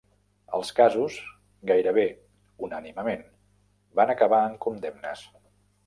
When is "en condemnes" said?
4.51-5.29